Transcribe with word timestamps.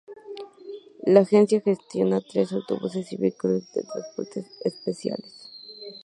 La 1.13 1.19
agencia 1.25 1.61
gestiona 1.61 2.19
trenes, 2.21 2.53
autobuses, 2.53 3.13
y 3.13 3.17
vehículos 3.17 3.71
de 3.71 3.83
transportes 3.83 4.47
especiales. 4.65 5.47